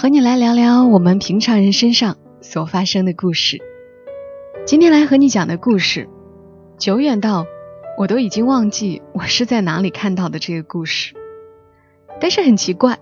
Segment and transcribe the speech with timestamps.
[0.00, 3.58] 和你来聊聊我们平常人身上所发生的故事。
[4.64, 6.08] 今天来和你讲的故事，
[6.78, 7.44] 久远到
[7.98, 11.14] 我都已经忘记我是在哪里看到的这个故事，
[12.18, 12.98] 但是很奇怪，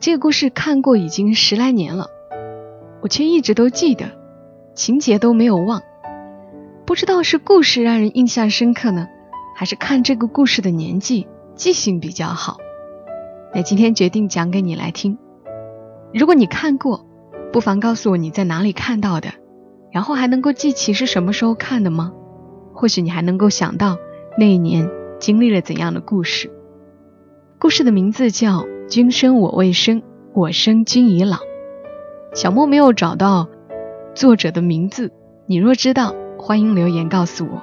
[0.00, 2.08] 这个故事看过已经十来年了，
[3.00, 4.10] 我却一直都记得，
[4.74, 5.80] 情节都没有忘。
[6.84, 9.06] 不知道是故事让人印象深刻呢，
[9.54, 12.56] 还是看这个故事的年纪记性比较好。
[13.54, 15.16] 那今天决定讲给你来听。
[16.12, 17.06] 如果你看过，
[17.52, 19.30] 不妨告诉我你在哪里看到的，
[19.92, 22.12] 然后还能够记起是什么时候看的吗？
[22.72, 23.98] 或许你还能够想到
[24.38, 26.50] 那一年经历了怎样的故事。
[27.58, 30.02] 故事的名字叫《君生我未生，
[30.32, 31.36] 我生君已老》。
[32.34, 33.48] 小莫没有找到
[34.14, 35.12] 作者的名字，
[35.46, 36.14] 你若知道。
[36.38, 37.60] 欢迎留言告诉我。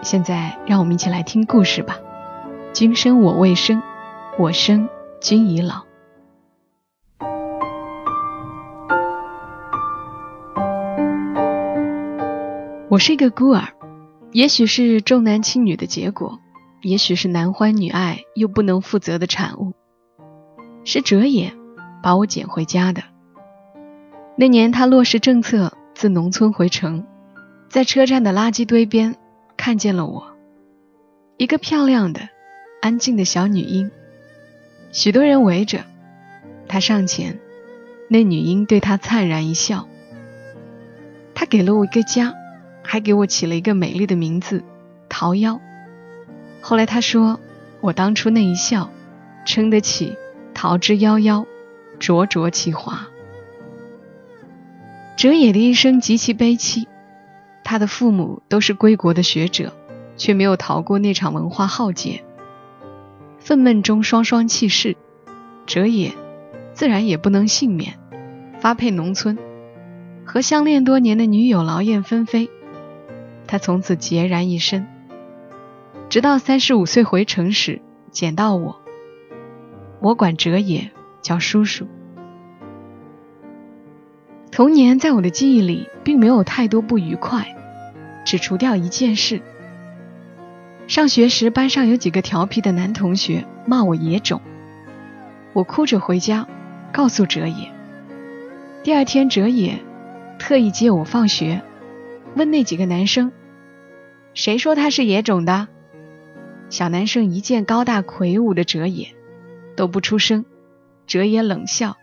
[0.00, 1.98] 现在让我们一起来听故事吧。
[2.72, 3.82] 君生我未生，
[4.38, 4.88] 我生
[5.20, 5.87] 君已老。
[12.90, 13.68] 我是一个孤儿，
[14.32, 16.40] 也许是重男轻女的结果，
[16.80, 19.74] 也许是男欢女爱又不能负责的产物。
[20.84, 21.52] 是哲野
[22.02, 23.02] 把我捡回家的。
[24.36, 27.04] 那年他落实政策，自农村回城。
[27.68, 29.16] 在车站的垃圾堆边，
[29.58, 30.26] 看见了我，
[31.36, 32.30] 一个漂亮的、
[32.80, 33.90] 安静的小女婴。
[34.92, 35.84] 许多人围着，
[36.66, 37.38] 他上前，
[38.08, 39.86] 那女婴对他灿然一笑。
[41.34, 42.34] 她给了我一个家，
[42.90, 44.64] 还给我起了一个美丽的名字——
[45.10, 45.60] 桃夭。
[46.62, 47.38] 后来他说，
[47.82, 48.88] 我当初那一笑，
[49.44, 50.16] 撑得起
[50.54, 51.44] “桃之夭夭，
[51.98, 53.06] 灼灼其华”。
[55.18, 56.88] 哲野的一生极其悲戚。
[57.62, 59.74] 他的父母都是归国的学者，
[60.16, 62.24] 却没有逃过那场文化浩劫。
[63.38, 64.96] 愤懑中双双弃世，
[65.66, 66.14] 哲野
[66.72, 67.98] 自然也不能幸免，
[68.60, 69.36] 发配农村，
[70.24, 72.48] 和相恋多年的女友劳燕分飞。
[73.48, 74.86] 他从此孑然一身，
[76.08, 77.82] 直到三十五岁回城时
[78.12, 78.80] 捡到我，
[80.00, 81.88] 我管哲野叫叔叔。
[84.52, 87.54] 童年在我的记忆里并没有太多不愉快。
[88.24, 89.40] 只除掉一件事。
[90.86, 94.42] 上学时，班上有几个调皮的男同学骂我野种，
[95.54, 96.46] 我哭着回家，
[96.92, 97.72] 告诉哲野。
[98.82, 99.78] 第二天，哲野
[100.38, 101.62] 特意接我放学，
[102.36, 103.32] 问那几个男生
[104.34, 105.68] ：“谁说他是野种的？”
[106.70, 109.14] 小男生一见高大魁梧的哲野，
[109.76, 110.44] 都不出声。
[111.06, 111.96] 哲野冷笑：“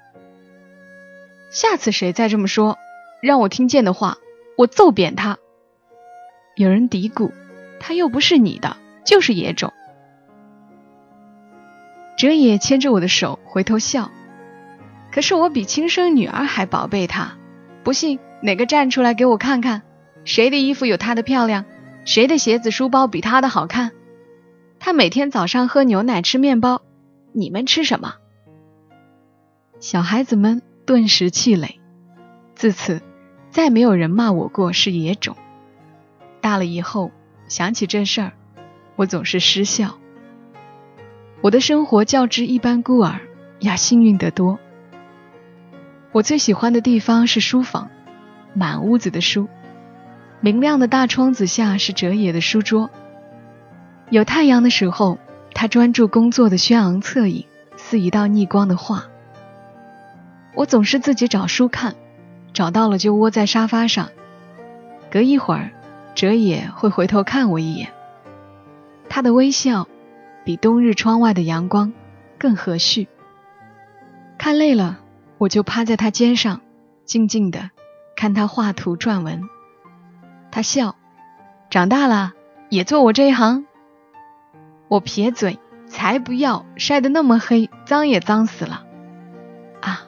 [1.51, 2.77] 下次谁再这么说，
[3.21, 4.17] 让我听见的话，
[4.57, 5.37] 我揍扁他。”
[6.57, 7.31] 有人嘀咕
[7.79, 9.71] ：“他又不是你的，就是野种。”
[12.17, 14.09] 哲野牵着我的手回头笑，
[15.11, 17.37] 可是我比亲生女儿还宝贝他。
[17.83, 19.83] 不信，哪个站出来给我看看，
[20.23, 21.65] 谁的衣服有他的漂亮，
[22.05, 23.91] 谁的鞋子书包比他的好看？
[24.79, 26.83] 他每天早上喝牛奶吃面包，
[27.33, 28.13] 你们吃什么？
[29.79, 31.79] 小孩子们顿时气馁，
[32.53, 33.01] 自此
[33.49, 35.35] 再没有人骂我过是野种。
[36.41, 37.11] 大了以后
[37.47, 38.33] 想起这事儿，
[38.95, 39.97] 我总是失笑。
[41.41, 43.19] 我的生活较之一般孤儿
[43.59, 44.59] 要幸运得多。
[46.11, 47.89] 我最喜欢的地方是书房，
[48.53, 49.49] 满屋子的书，
[50.45, 52.91] 明亮的大窗子下是哲野的书桌。
[54.11, 55.17] 有太阳的时候，
[55.55, 57.45] 他专注工作的轩昂侧影
[57.77, 59.05] 似一道逆光的画。
[60.53, 61.95] 我总是自己找书看，
[62.53, 64.09] 找到了就窝在沙发上，
[65.09, 65.71] 隔一会儿。
[66.13, 67.89] 哲野会回头看我一眼，
[69.09, 69.87] 他的微笑
[70.43, 71.91] 比冬日窗外的阳光
[72.37, 73.07] 更和煦。
[74.37, 74.99] 看累了，
[75.39, 76.61] 我就趴在他肩上，
[77.03, 77.71] 静静的
[78.15, 79.41] 看他画图撰文。
[80.55, 80.95] 他笑，
[81.69, 82.31] 长大了
[82.69, 83.65] 也做我这一行。
[84.87, 88.85] 我撇嘴，才不要，晒得那么黑，脏也脏死了。
[89.81, 90.07] 啊，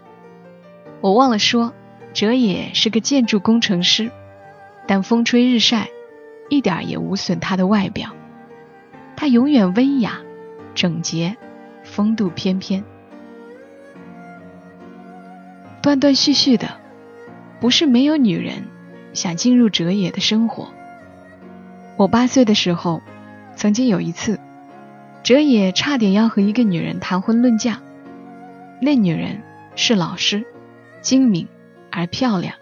[1.02, 1.74] 我忘了说，
[2.14, 4.10] 哲野是个建筑工程师，
[4.88, 5.90] 但风吹日晒。
[6.48, 8.12] 一点也无损他的外表，
[9.18, 10.22] 他永远温雅、
[10.74, 11.36] 整洁、
[11.84, 12.86] 风度翩翩。
[15.82, 16.80] 断断续续的，
[17.60, 18.66] 不是没有女人
[19.14, 20.70] 想进入哲野的生活。
[21.96, 23.02] 我八岁的时候，
[23.56, 24.40] 曾经有一次，
[25.24, 27.82] 哲野差点要和一个女人谈婚论嫁。
[28.80, 29.42] 那女人
[29.76, 30.46] 是老师，
[31.02, 31.48] 精明
[31.92, 32.54] 而漂亮。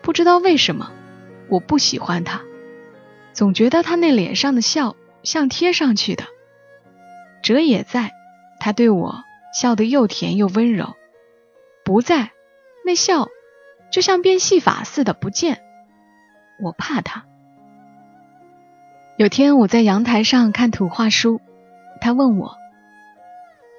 [0.00, 0.90] 不知道为什么，
[1.48, 2.40] 我不喜欢她，
[3.32, 6.24] 总觉得她那脸上的笑像贴上去的。
[7.42, 8.12] 哲野在，
[8.58, 10.96] 他对我笑得又甜又温柔；
[11.84, 12.32] 不在，
[12.84, 13.28] 那笑
[13.96, 15.62] 就像变戏法似的不见。
[16.62, 17.24] 我怕他。
[19.16, 21.40] 有天我在阳台上看图画书，
[22.02, 22.58] 他问我：“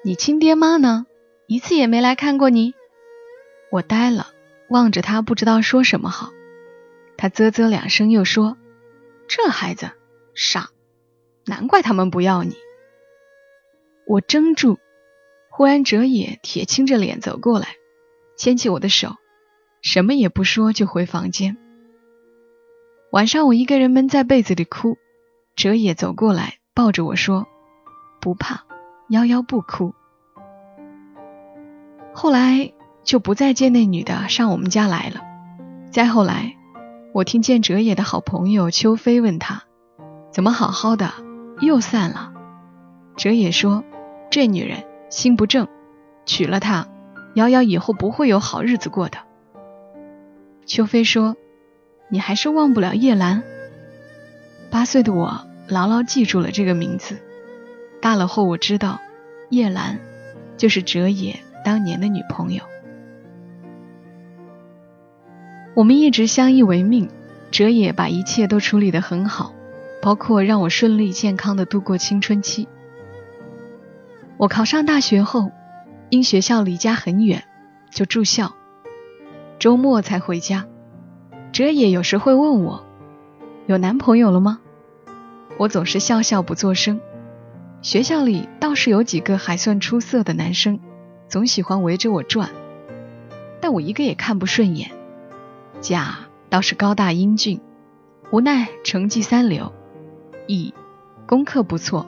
[0.04, 1.06] 你亲爹妈呢？
[1.46, 2.74] 一次也没来看过你。”
[3.70, 4.26] 我呆了，
[4.68, 6.30] 望着他，不知道说什么好。
[7.16, 8.56] 他啧啧两声，又说
[9.30, 9.92] ：“这孩子
[10.34, 10.70] 傻，
[11.46, 12.56] 难怪他们不要你。”
[14.04, 14.78] 我怔住，
[15.48, 17.68] 忽然哲野铁青着脸走过来，
[18.36, 19.14] 牵起我的手，
[19.82, 21.56] 什么也不说就回房间。
[23.10, 24.98] 晚上我一个人闷在被子里哭。
[25.56, 27.46] 哲野走过来，抱着我说
[28.20, 28.64] ：“不怕，
[29.10, 29.92] 夭夭不哭。”
[32.14, 32.72] 后来
[33.02, 35.22] 就不再见那女的上我们家来了。
[35.90, 36.56] 再后来，
[37.12, 39.64] 我听见哲野的好朋友秋飞问他
[40.30, 41.12] ：“怎么好好的
[41.60, 42.32] 又散了？”
[43.16, 43.82] 哲野说
[44.30, 45.66] ：“这女人心不正，
[46.24, 46.86] 娶了她，
[47.34, 49.18] 夭夭以后不会有好日子过的。”
[50.68, 51.36] 邱飞说
[52.08, 53.42] ：“你还是忘不了叶兰。”
[54.70, 55.44] 八岁的我。
[55.70, 57.18] 牢牢记住了这个名字。
[58.00, 58.98] 大了后，我知道
[59.50, 59.98] 叶兰
[60.56, 62.62] 就是哲野当年的女朋友。
[65.74, 67.10] 我们一直相依为命，
[67.50, 69.52] 哲野把一切都处理得很好，
[70.00, 72.66] 包括让我顺利健康的度过青春期。
[74.38, 75.52] 我考上大学后，
[76.08, 77.44] 因学校离家很远，
[77.90, 78.54] 就住校，
[79.58, 80.66] 周末才回家。
[81.52, 82.84] 哲野有时会问我，
[83.66, 84.60] 有男朋友了吗？
[85.58, 87.00] 我总是笑笑不作声。
[87.82, 90.78] 学校里倒是有几个还算出色的男生，
[91.28, 92.50] 总喜欢围着我转，
[93.60, 94.90] 但我一个也看不顺眼。
[95.80, 96.18] 甲
[96.48, 97.60] 倒是高大英俊，
[98.30, 99.72] 无奈成绩三流；
[100.46, 100.72] 乙
[101.26, 102.06] 功课不错，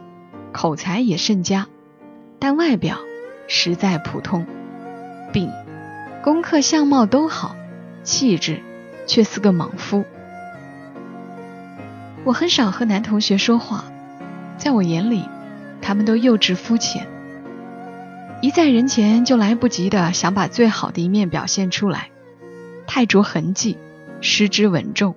[0.52, 1.66] 口才也甚佳，
[2.38, 2.98] 但外表
[3.48, 4.44] 实在普通；
[6.22, 7.56] 功课相貌都好，
[8.02, 8.60] 气质
[9.06, 10.04] 却似个莽夫。
[12.24, 13.86] 我很少和男同学说话，
[14.58, 15.24] 在我眼里，
[15.80, 17.06] 他们都幼稚肤浅，
[18.42, 22.10] 一在人前就来不及的想把最好的一面表现出来，
[22.86, 23.78] 太着痕迹，
[24.20, 25.14] 失之稳重。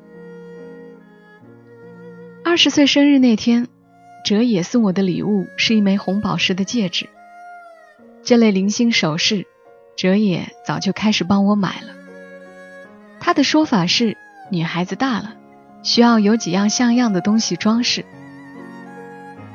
[2.45, 3.67] 二十岁生日那天，
[4.23, 7.09] 哲野送我的礼物是一枚红宝石的戒指，
[8.23, 9.47] 这类零星首饰，
[9.95, 11.93] 哲野早就开始帮我买了。
[13.19, 14.17] 他的说法是，
[14.49, 15.35] 女孩子大了。
[15.83, 18.05] 需要有几样像样的东西装饰。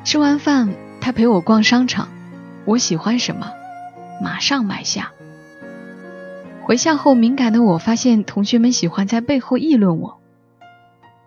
[0.03, 0.69] 吃完饭，
[1.01, 2.07] 他陪我逛商场，
[2.65, 3.51] 我喜欢什么，
[4.21, 5.11] 马上买下。
[6.61, 10.19] 回校后，敏感的我发现同学们喜欢在背后议论我，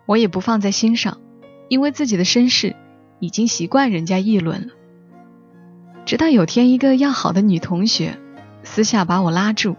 [0.05, 1.19] 我也不放在心上，
[1.67, 2.77] 因为自己的身世
[3.19, 4.73] 已经习惯人家议论了。
[6.05, 8.17] 直到有天，一个要好的女同学
[8.63, 9.75] 私下把我拉住，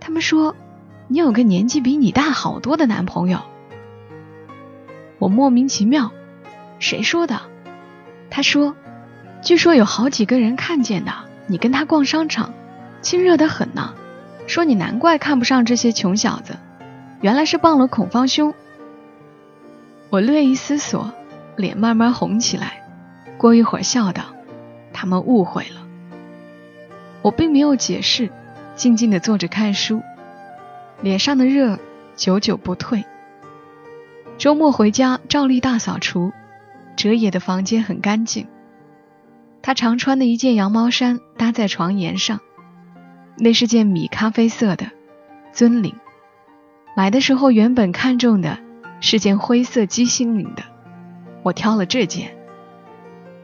[0.00, 0.56] 他们说
[1.08, 3.40] ：“你有个年纪比你大好多的男朋友。”
[5.18, 6.12] 我莫名其妙，
[6.78, 7.40] 谁说的？
[8.30, 8.76] 他说，
[9.42, 11.12] 据说有好几个人看见的，
[11.46, 12.54] 你跟他逛商场，
[13.02, 13.94] 亲热的很呢。
[14.46, 16.56] 说你难怪看不上这些穷小子，
[17.20, 18.54] 原来是傍了孔方兄。
[20.08, 21.12] 我略一思索，
[21.56, 22.88] 脸慢慢红起来，
[23.36, 24.22] 过一会儿笑道
[24.94, 25.86] ：“他们误会了。”
[27.28, 28.30] 我并没有解释，
[28.74, 30.00] 静静的坐着看书，
[31.02, 31.78] 脸上的热
[32.16, 33.04] 久久不退。
[34.38, 36.32] 周末回家，照例大扫除。
[36.96, 38.48] 哲野的房间很干净。
[39.60, 42.40] 他常穿的一件羊毛衫搭在床沿上，
[43.36, 44.90] 那是件米咖啡色的
[45.52, 45.94] 尊领。
[46.96, 48.58] 买的时候原本看中的
[49.02, 50.62] 是件灰色鸡心领的，
[51.42, 52.34] 我挑了这件。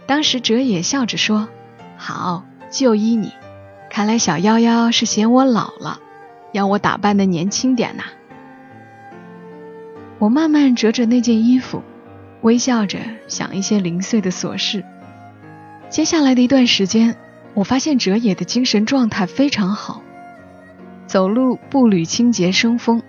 [0.07, 1.51] 当时哲野笑着说
[1.99, 3.31] ：“好，就依你。
[3.95, 6.01] 看来小夭夭是嫌我老了，
[6.51, 8.03] 要我打扮的年轻点呐。”
[10.19, 11.81] 我慢慢折着那件衣服，
[12.43, 12.99] 微笑着
[13.29, 14.85] 想一些零碎的琐事。
[15.91, 17.15] 接下来的一段时间，
[17.55, 20.03] 我发现哲野的精神状态非常好，
[21.07, 23.01] 走路步履清洁生风，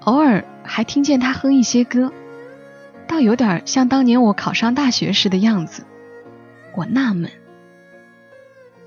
[0.00, 2.12] 偶尔还听见他哼一些歌，
[3.06, 5.86] 倒有点像当年我考上大学时的样子。
[6.76, 7.30] 我纳闷。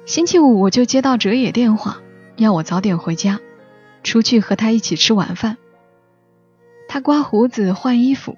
[0.06, 2.02] 星期五我就接到哲野电话，
[2.36, 3.40] 要我早点回家。
[4.04, 5.58] 出去和他一起吃晚饭。
[6.88, 8.36] 他刮胡子换衣服，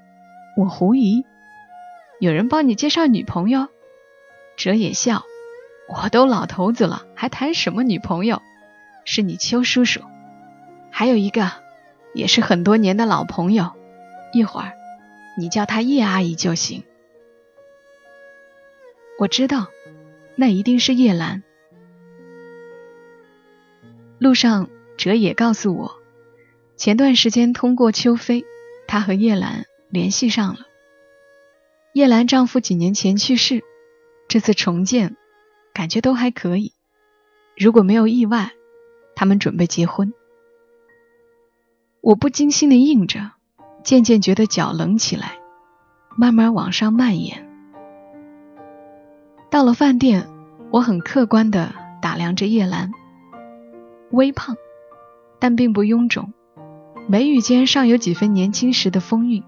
[0.57, 1.23] 我狐疑：
[2.19, 3.69] 有人帮你介绍女朋友？
[4.57, 5.23] 哲野笑：
[5.87, 8.41] 我都老头子了，还谈什么女朋友？
[9.05, 10.01] 是你邱叔叔，
[10.91, 11.49] 还有一个
[12.13, 13.71] 也是很多年的老朋友，
[14.33, 14.73] 一会儿
[15.37, 16.83] 你叫她叶阿姨就行。
[19.17, 19.67] 我知道，
[20.35, 21.41] 那一定是叶兰。
[24.23, 25.99] 路上，哲也告诉我，
[26.77, 28.45] 前段时间通过秋飞，
[28.87, 30.61] 他和叶兰联系上了。
[31.93, 33.65] 叶兰丈夫几年前去世，
[34.29, 35.17] 这次重建，
[35.73, 36.71] 感觉都还可以。
[37.57, 38.53] 如果没有意外，
[39.13, 40.13] 他们准备结婚。
[41.99, 43.31] 我不经心的应着，
[43.83, 45.37] 渐渐觉得脚冷起来，
[46.15, 47.45] 慢慢往上蔓延。
[49.51, 50.29] 到了饭店，
[50.71, 52.89] 我很客观的打量着叶兰，
[54.13, 54.55] 微胖，
[55.39, 56.33] 但并不臃肿，
[57.07, 59.43] 眉宇间尚有几分年轻时的风韵。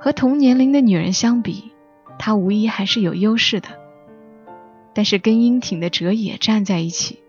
[0.00, 1.72] 和同年龄的女人相比，
[2.18, 3.68] 她无疑还是有优势的。
[4.94, 7.22] 但是跟英挺的哲野站在一起，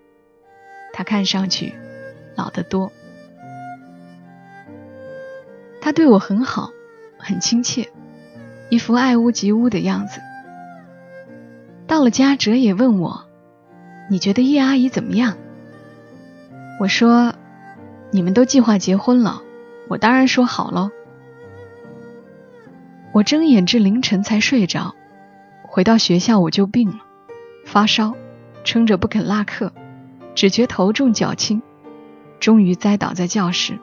[0.93, 1.73] 她看上去
[2.37, 2.93] 老得多。
[5.81, 6.69] 他对我很好，
[7.17, 7.89] 很亲切，
[8.69, 10.21] 一副爱屋及乌的样子。
[11.87, 13.25] 到了家，哲野问我
[14.09, 15.37] ：“你觉得叶阿姨怎么样？”
[16.79, 17.33] 我说
[18.09, 19.41] ：“你们都计划结婚了，
[19.89, 20.91] 我当然说好喽。”
[23.11, 24.95] 我睁眼至凌晨才睡着，
[25.63, 26.99] 回到学校我就病了，
[27.65, 28.13] 发烧，
[28.63, 29.73] 撑着不肯落课，
[30.35, 31.61] 只觉头重脚轻，
[32.39, 33.77] 终于栽倒在教室。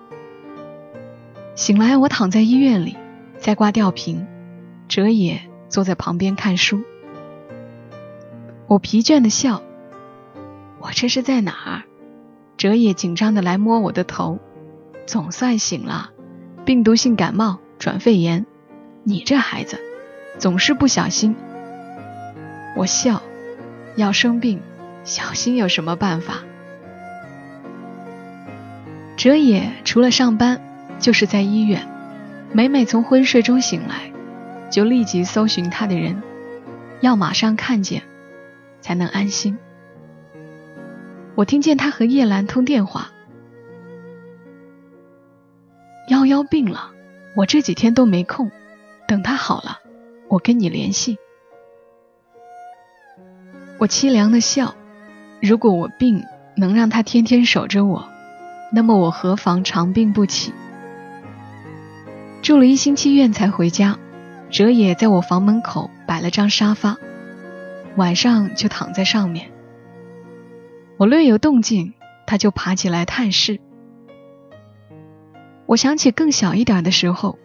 [1.55, 2.97] 醒来，我躺在医院里，
[3.37, 4.27] 在挂吊瓶，
[4.89, 6.83] 哲野坐在旁边看书。
[8.69, 9.63] 我疲倦的笑，
[10.81, 11.83] 我这是在哪儿？
[12.57, 14.39] 哲也紧张的来摸我的头，
[15.07, 16.11] 总算醒了。
[16.65, 18.47] 病毒性感冒转肺炎，
[19.05, 19.79] 你这孩子
[20.39, 21.37] 总是不小心。
[22.77, 23.23] 我笑，
[23.95, 24.61] 要生病，
[25.05, 26.41] 小心有什么办法？
[29.17, 30.61] 哲野除了上班，
[30.99, 31.87] 就是在医院。
[32.53, 34.13] 每每从昏睡中醒来，
[34.71, 36.23] 就立即搜寻他的人，
[37.01, 38.03] 要马上看见。
[38.81, 39.59] 才能安心。
[41.37, 43.11] 我听见他和叶兰通电话，
[46.09, 46.93] 幺幺病了，
[47.37, 48.51] 我这几天都没空，
[49.07, 49.81] 等他好了，
[50.29, 51.19] 我跟你联系。
[53.77, 54.75] 我凄凉的笑，
[55.43, 56.25] 如果我病
[56.57, 58.09] 能让他天天守着我，
[58.73, 60.55] 那么我何妨长病不起？
[62.41, 63.99] 住了一星期院才回家，
[64.49, 66.97] 哲也在我房门口摆了张沙发。
[67.97, 69.51] 晚上就躺在上面，
[70.99, 71.93] 我略有动静，
[72.27, 73.61] 他就爬起来探视。
[75.67, 77.39] 我想起更小一点的时候，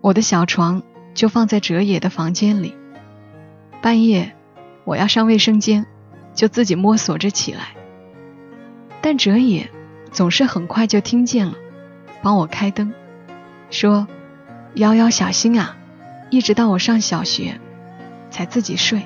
[0.00, 2.74] 我的小床就放在哲野的房间里。
[3.82, 4.34] 半夜
[4.84, 5.86] 我要上卫生间，
[6.34, 7.74] 就自己摸索着起来，
[9.02, 9.70] 但哲野
[10.10, 11.54] 总是很快就听见了，
[12.22, 12.94] 帮我开灯，
[13.70, 14.08] 说
[14.74, 15.76] ：“幺幺小心啊！”
[16.30, 17.60] 一直到我上小学，
[18.30, 19.02] 才自己睡。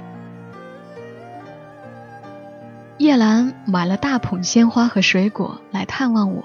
[2.98, 6.44] 叶兰买了大捧鲜花和水果来探望我，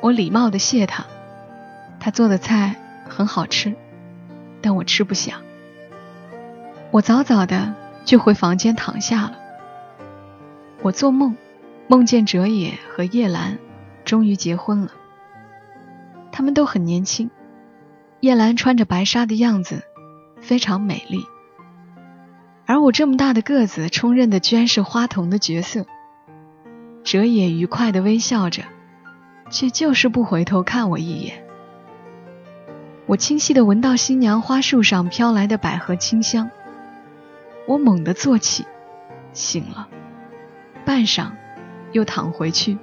[0.00, 1.06] 我礼貌的谢她。
[2.00, 2.76] 她做的菜
[3.08, 3.74] 很好吃，
[4.60, 5.40] 但我吃不下。
[6.90, 7.74] 我早早的
[8.04, 9.38] 就回房间躺下了。
[10.82, 11.36] 我做梦，
[11.86, 13.58] 梦见哲野和叶兰
[14.04, 14.90] 终于结婚了。
[16.32, 17.30] 他们都很年轻，
[18.20, 19.84] 叶兰穿着白纱的样子
[20.40, 21.24] 非常美丽。
[22.66, 25.86] 而我这么大的个子，充任的居然是花童的角色。
[27.04, 28.64] 哲也愉快的微笑着，
[29.50, 31.44] 却就是不回头看我一眼。
[33.06, 36.50] 我清晰的闻到新娘花树上飘来的百合清香，
[37.68, 38.66] 我猛地坐起，
[39.32, 39.86] 醒了，
[40.84, 41.30] 半晌，
[41.92, 42.76] 又躺回去，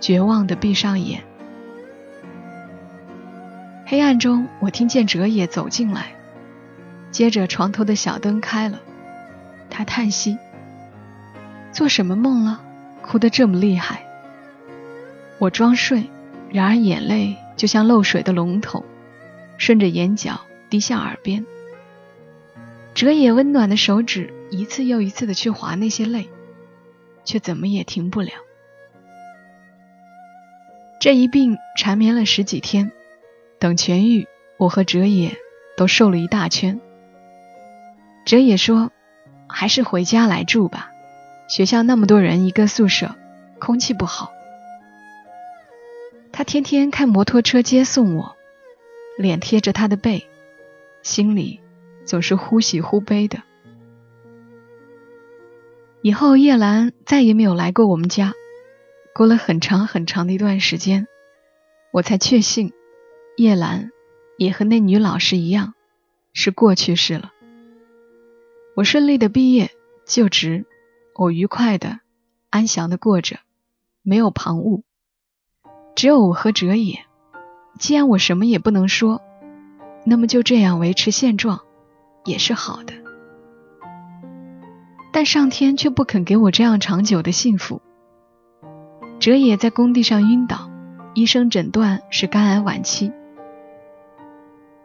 [0.00, 1.22] 绝望的闭上眼。
[3.84, 6.14] 黑暗中，我听见哲也走进来，
[7.10, 8.80] 接着床头的小灯开了。
[9.72, 10.36] 他叹息
[11.72, 12.62] ：“做什么梦了？
[13.00, 14.06] 哭得这么厉害。”
[15.40, 16.04] 我装睡，
[16.50, 18.84] 然而眼泪就像漏水的龙头，
[19.56, 21.46] 顺着眼角滴向耳边。
[22.94, 26.28] 哲野温暖的手指一次又一次的去划那些泪，
[27.24, 28.30] 却怎么也停不了。
[31.00, 32.92] 这一病缠绵了十几天，
[33.58, 35.34] 等痊愈，我和哲野
[35.78, 36.78] 都瘦了一大圈。
[38.26, 38.92] 哲野说。
[39.52, 40.90] 还是回家来住吧，
[41.48, 43.14] 学校那么多人一个宿舍，
[43.60, 44.32] 空气不好。
[46.32, 48.36] 他天天开摩托车接送我，
[49.18, 50.26] 脸贴着他的背，
[51.02, 51.60] 心里
[52.04, 53.42] 总是忽喜忽悲的。
[56.00, 58.32] 以后叶兰再也没有来过我们家。
[59.14, 61.06] 过了很长很长的一段时间，
[61.92, 62.72] 我才确信，
[63.36, 63.90] 叶兰
[64.38, 65.74] 也和那女老师一样，
[66.32, 67.30] 是过去式了。
[68.74, 69.70] 我顺利的毕业
[70.06, 70.64] 就职，
[71.14, 72.00] 我愉快的、
[72.50, 73.38] 安详的过着，
[74.02, 74.82] 没有旁骛。
[75.94, 77.04] 只有我和哲野。
[77.78, 79.20] 既然我什么也不能说，
[80.04, 81.60] 那么就这样维持现状，
[82.24, 82.94] 也是好的。
[85.12, 87.82] 但上天却不肯给我这样长久的幸福。
[89.18, 90.70] 哲野在工地上晕倒，
[91.14, 93.12] 医生诊断是肝癌晚期。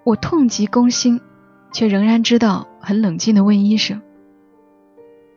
[0.03, 1.21] 我痛极攻心，
[1.77, 4.01] 却仍然知道，很冷静的问医生：“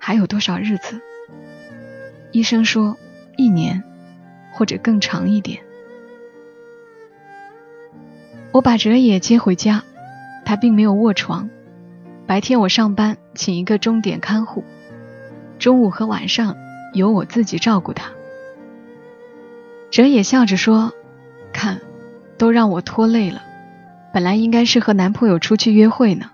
[0.00, 0.98] 还有多少日子？”
[2.32, 2.96] 医生说
[3.36, 3.84] ：“一年，
[4.50, 5.60] 或者更长一点。”
[8.52, 9.82] 我把哲野接回家，
[10.46, 11.50] 他并没有卧床。
[12.26, 14.64] 白天我上班，请一个钟点看护，
[15.58, 16.56] 中午和晚上
[16.94, 18.12] 由我自己照顾他。
[19.90, 20.94] 哲野笑着说
[21.52, 21.82] ：“看，
[22.38, 23.42] 都让我拖累了。
[24.12, 26.30] 本来应该是和男朋友出去约会呢。”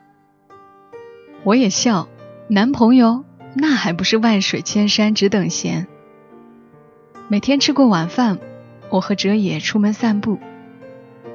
[1.44, 2.08] 我也笑，
[2.48, 5.86] 男朋友那还不是万水千山只等闲。
[7.28, 8.38] 每天吃过晚饭，
[8.88, 10.38] 我和哲野出门散步，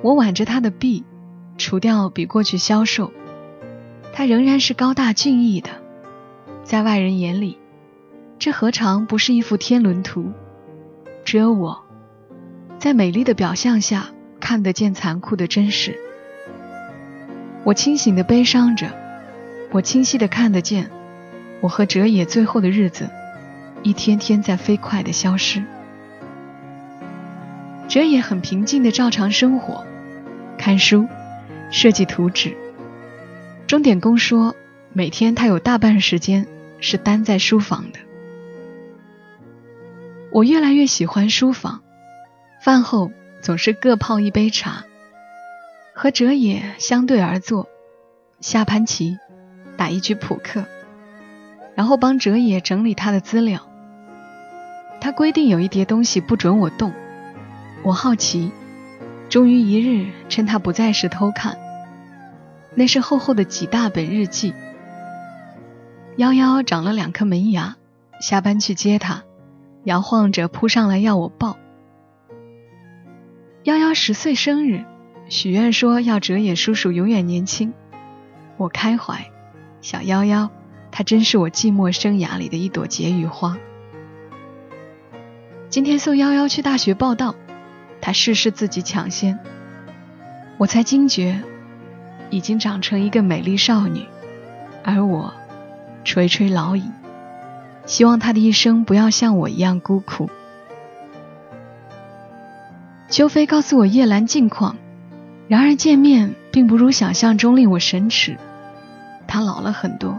[0.02, 1.04] 我挽着他的臂，
[1.58, 3.12] 除掉比过去消瘦，
[4.14, 5.70] 他仍然是高大俊逸的。
[6.64, 7.58] 在外人眼里，
[8.40, 10.32] 这何尝不是一幅天伦图？
[11.24, 11.84] 只有我。
[12.80, 15.98] 在美丽的表象下，看得见残酷的真实。
[17.64, 18.92] 我清醒的悲伤着，
[19.72, 20.90] 我清晰的看得见，
[21.62, 23.10] 我和哲野最后的日子，
[23.84, 25.64] 一天天在飞快的消失。
[27.88, 29.86] 哲野很平静的照常生活，
[30.58, 31.08] 看书，
[31.70, 32.58] 设计图纸。
[33.68, 34.56] 钟点工说，
[34.92, 36.48] 每天他有大半时间
[36.80, 38.00] 是待在书房的。
[40.32, 41.82] 我越来越喜欢书房。
[42.64, 44.84] 饭后总是各泡一杯茶，
[45.94, 47.68] 和哲野相对而坐，
[48.40, 49.18] 下盘棋，
[49.78, 50.66] 打一局扑克，
[51.76, 53.68] 然后帮哲野整理他的资料。
[55.00, 56.94] 他规定有一叠东西不准我动，
[57.84, 58.52] 我好奇，
[59.30, 61.58] 终于一日趁他不在时偷看，
[62.76, 64.54] 那是厚厚的几大本日记。
[66.18, 67.78] 夭夭长了两颗门牙，
[68.22, 69.24] 下班去接他，
[69.84, 71.58] 摇晃着扑上来要我抱。
[73.64, 74.86] 夭夭十岁生日，
[75.32, 77.74] 许愿说要折野叔叔永远年轻。
[78.58, 79.32] 我开怀，
[79.80, 80.50] 小夭夭，
[80.92, 83.58] 她真是我寂寞生涯里的一朵解语花。
[85.70, 87.34] 今天送夭夭去大学报道，
[88.02, 89.40] 她事事自己抢先，
[90.58, 91.40] 我才惊觉，
[92.30, 94.06] 已经长成一个美丽少女，
[94.84, 95.34] 而我
[96.04, 96.84] 垂垂老矣。
[97.86, 100.30] 希望她的一生不要像我一样孤苦。
[103.10, 104.76] 秋飞告诉我叶兰近况，
[105.52, 108.38] 然而见面并不如想象中令我神驰。
[109.28, 110.18] 他老了很多，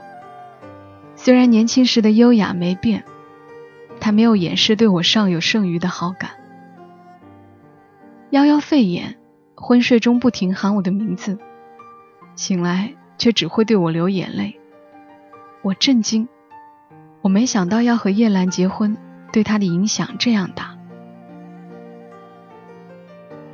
[1.17, 3.03] 虽然年轻时的优雅没变，
[3.99, 6.33] 他没有掩饰对我尚有剩余的好感。
[8.31, 9.17] 夭夭肺炎，
[9.55, 11.39] 昏睡中不停喊我的名字，
[12.37, 14.61] 醒来却只会对我流眼泪。
[15.63, 16.29] 我震惊，
[17.23, 18.99] 我没想到要和叶兰结婚，
[19.33, 20.77] 对她的影响这样大。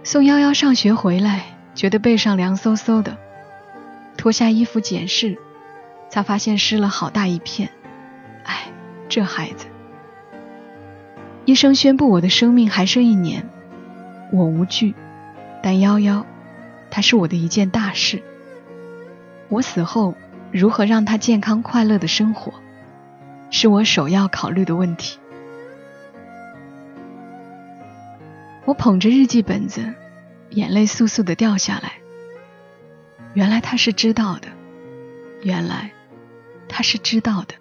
[0.02, 1.44] 送夭夭上学回来，
[1.78, 3.16] 觉得背上凉飕飕的，
[4.16, 5.38] 脱下衣服检视，
[6.08, 7.70] 才发现湿了好大一片。
[8.42, 8.72] 哎，
[9.08, 9.66] 这孩子！
[11.44, 13.48] 医生宣布我的生命还剩一年，
[14.32, 14.92] 我无惧，
[15.62, 16.24] 但夭夭，
[16.90, 18.24] 它是我的一件大事。
[19.48, 20.16] 我死后
[20.50, 22.54] 如何让他健康快乐的生活，
[23.52, 25.20] 是我首要考虑的问题。
[28.64, 29.94] 我捧着日记本子，
[30.50, 31.94] 眼泪簌簌的掉下来。
[33.34, 34.48] 原来他是知道的，
[35.42, 35.90] 原来
[36.68, 37.54] 他是知道的。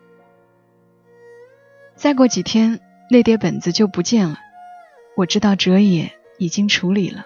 [1.96, 4.40] 再过几天，那叠本子就不见了。
[5.16, 7.26] 我知道哲野已经处理了，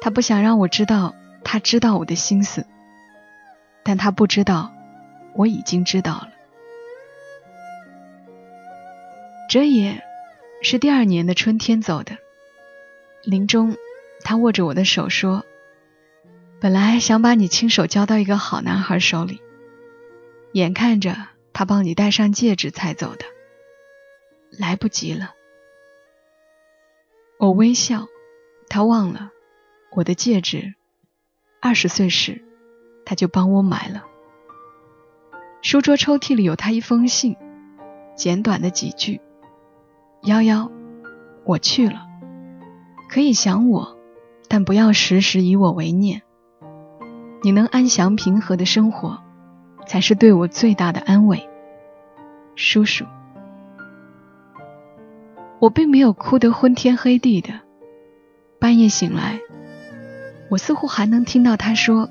[0.00, 1.14] 他不想让我知道
[1.44, 2.64] 他知道我的心思，
[3.82, 4.72] 但他不知道
[5.34, 6.30] 我已经知道了。
[9.48, 10.02] 哲野
[10.62, 12.16] 是第二年的春天走的。
[13.22, 13.76] 临终，
[14.22, 15.44] 他握着我的手说
[16.60, 19.40] ：“本来想把你亲手交到一个好男孩手里，
[20.52, 21.16] 眼看着
[21.52, 23.24] 他帮你戴上戒指才走的，
[24.50, 25.32] 来不及了。”
[27.38, 28.06] 我微笑，
[28.68, 29.30] 他忘了
[29.92, 30.74] 我的戒指，
[31.60, 32.42] 二十岁时
[33.04, 34.04] 他就帮我买了。
[35.62, 37.36] 书桌抽屉里有他一封信，
[38.16, 39.20] 简短的几句
[40.24, 40.70] ：“幺幺，
[41.44, 42.06] 我去了，
[43.10, 43.95] 可以想我，
[44.56, 46.22] 但不要时时以我为念。
[47.42, 49.22] 你能安详平和的生活，
[49.86, 51.46] 才是对我最大的安慰。”
[52.56, 53.04] 叔叔，
[55.58, 57.60] 我并没有哭得昏天黑地的。
[58.58, 59.40] 半夜醒来，
[60.48, 62.08] 我似乎还能听到他说：“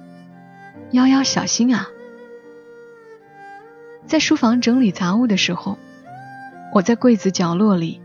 [0.94, 1.88] 幺幺，小心啊！”
[4.06, 5.80] 在书房整理杂物的时候，
[6.76, 8.00] 我在柜子角落里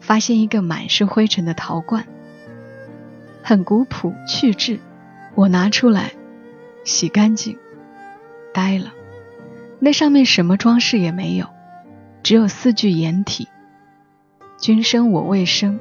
[0.00, 2.06] 发现一个满是灰尘的陶罐，
[3.42, 4.78] 很古朴趣致。
[5.34, 6.12] 我拿出来
[6.84, 7.58] 洗干净，
[8.52, 8.92] 呆了。
[9.78, 11.46] 那上面什么装饰也没有，
[12.22, 13.48] 只有四句掩体
[14.58, 15.80] ：“君生我未生，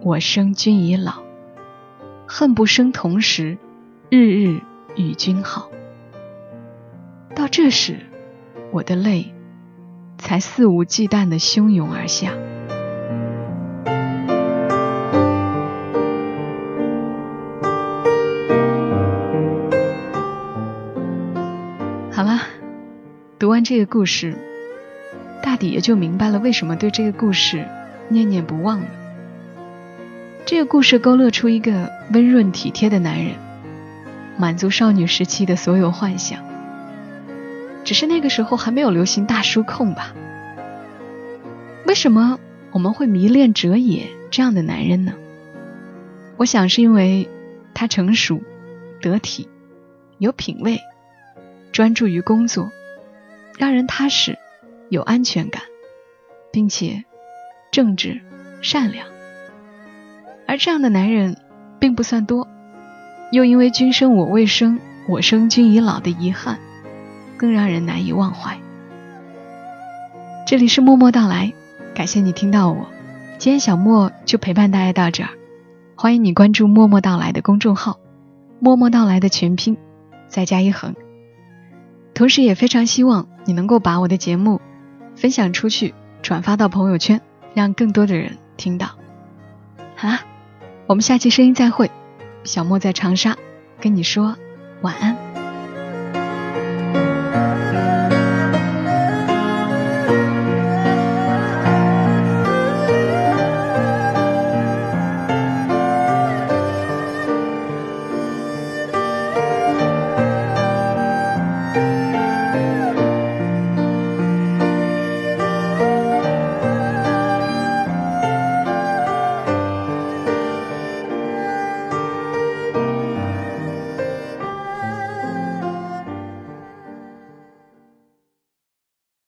[0.00, 1.22] 我生君已老。
[2.26, 3.58] 恨不生同时，
[4.10, 4.60] 日日
[4.96, 5.70] 与君好。”
[7.34, 7.96] 到这时。
[8.70, 9.34] 我的泪
[10.16, 12.32] 才肆无忌惮的汹涌而下。
[23.42, 24.36] 读完这个故事，
[25.42, 27.66] 大抵也就明白了为什么对这个故事
[28.08, 28.86] 念念不忘了。
[30.46, 33.34] 这个故事勾勒出一个温润体贴的男人，
[34.38, 36.38] 满足少女时期的所有幻想。
[37.82, 40.14] 只是那个时候还没有流行大叔控吧？
[41.84, 42.38] 为什么
[42.70, 45.14] 我们会迷恋哲野这样的男人呢？
[46.36, 47.28] 我想是因为
[47.74, 48.40] 他成熟、
[49.00, 49.48] 得体、
[50.18, 50.78] 有品味、
[51.72, 52.70] 专注于工作，
[53.58, 54.38] 让人踏实、
[54.88, 55.62] 有安全感，
[56.50, 57.04] 并且
[57.70, 58.20] 正直、
[58.60, 59.06] 善良。
[60.46, 61.36] 而这样的男人
[61.78, 62.48] 并不算多，
[63.30, 66.58] 又因为“君生我未生，我生君已老”的遗憾。
[67.38, 68.56] 更让人难以忘怀。
[70.46, 71.52] 这里是默默到来，
[71.92, 72.86] 感谢你听到我。
[73.38, 75.30] 今天小莫就陪伴大家到这儿，
[75.96, 77.98] 欢迎你关注“默默到来”的公众号
[78.60, 79.76] ，“默默到来”的全拼
[80.28, 80.94] 再加一横。
[82.14, 84.60] 同时也非常希望你能够把我的节目
[85.14, 87.20] 分享出去，转发到朋友圈，
[87.54, 88.90] 让更多的人听到。
[89.96, 90.20] 好啦，
[90.86, 91.90] 我们下期声音再会。
[92.44, 93.36] 小莫在长沙
[93.80, 94.36] 跟你说
[94.80, 95.31] 晚安。